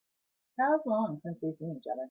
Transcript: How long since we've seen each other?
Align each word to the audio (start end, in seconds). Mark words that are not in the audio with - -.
How 0.59 0.79
long 0.87 1.19
since 1.19 1.43
we've 1.43 1.55
seen 1.55 1.77
each 1.77 1.83
other? 1.85 1.99